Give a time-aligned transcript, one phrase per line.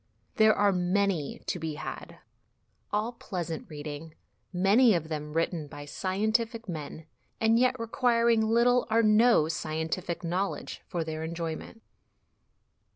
[0.37, 2.17] There are many l to be had,
[2.91, 4.15] all pleasant reading,
[4.51, 7.05] many of them written by scientific men,
[7.39, 11.83] and yet requiring little or no scientific knowledge for their enjoyment.